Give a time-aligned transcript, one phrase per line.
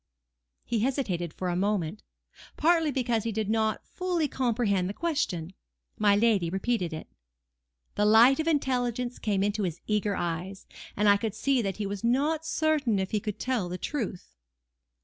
[0.65, 2.01] He hesitated for a moment,
[2.57, 5.53] partly because he did not fully comprehend the question.
[5.99, 7.07] My lady repeated it.
[7.93, 10.65] The light of intelligence came into his eager eyes,
[10.97, 14.35] and I could see that he was not certain if he could tell the truth.